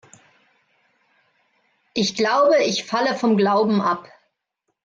[1.93, 4.09] Ich glaube, ich falle vom Glauben ab.